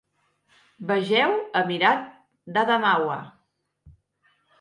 [0.91, 2.07] Vegeu Emirat
[2.55, 3.19] d'Adamaua.